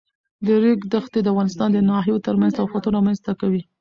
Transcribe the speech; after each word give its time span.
د 0.45 0.47
ریګ 0.63 0.79
دښتې 0.93 1.19
د 1.21 1.27
افغانستان 1.33 1.69
د 1.73 1.77
ناحیو 1.89 2.23
ترمنځ 2.27 2.51
تفاوتونه 2.59 2.95
رامنځ 2.97 3.19
ته 3.25 3.31
کوي. 3.41 3.61